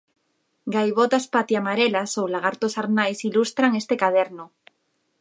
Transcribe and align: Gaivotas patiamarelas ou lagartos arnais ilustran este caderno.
Gaivotas 0.75 1.25
patiamarelas 1.35 2.11
ou 2.21 2.25
lagartos 2.33 2.73
arnais 2.83 3.19
ilustran 3.29 3.71
este 3.81 3.95
caderno. 4.03 4.45